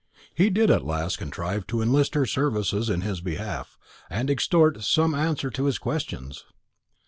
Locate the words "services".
2.25-2.89